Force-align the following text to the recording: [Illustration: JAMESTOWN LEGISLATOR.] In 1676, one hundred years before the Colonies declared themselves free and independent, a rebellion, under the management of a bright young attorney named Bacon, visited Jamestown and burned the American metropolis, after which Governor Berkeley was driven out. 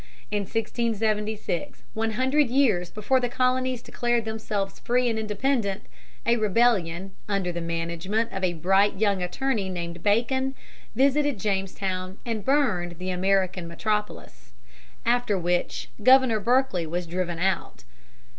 [Illustration: 0.31 0.95
JAMESTOWN 0.95 1.25
LEGISLATOR.] 1.27 1.61
In 1.61 1.67
1676, 1.69 1.83
one 1.93 2.11
hundred 2.13 2.49
years 2.49 2.89
before 2.89 3.19
the 3.19 3.29
Colonies 3.29 3.83
declared 3.83 4.25
themselves 4.25 4.79
free 4.79 5.07
and 5.07 5.19
independent, 5.19 5.83
a 6.25 6.37
rebellion, 6.37 7.11
under 7.29 7.51
the 7.51 7.61
management 7.61 8.31
of 8.33 8.43
a 8.43 8.53
bright 8.53 8.97
young 8.97 9.21
attorney 9.21 9.69
named 9.69 10.01
Bacon, 10.01 10.55
visited 10.95 11.39
Jamestown 11.39 12.17
and 12.25 12.43
burned 12.43 12.97
the 12.97 13.11
American 13.11 13.67
metropolis, 13.67 14.53
after 15.05 15.37
which 15.37 15.89
Governor 16.01 16.39
Berkeley 16.39 16.87
was 16.87 17.05
driven 17.05 17.37
out. 17.37 17.83